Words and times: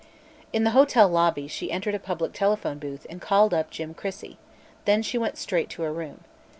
In 0.51 0.63
the 0.63 0.71
hotel 0.71 1.07
lobby 1.07 1.47
she 1.47 1.71
entered 1.71 1.93
a 1.93 1.99
public 1.99 2.33
telephone 2.33 2.79
booth 2.79 3.05
and 3.07 3.21
called 3.21 3.53
up 3.53 3.69
Jim 3.69 3.93
Crissey; 3.93 4.39
then 4.85 5.03
she 5.03 5.19
went 5.19 5.37
straight 5.37 5.69
to 5.69 5.83
her 5.83 5.93
room. 5.93 6.21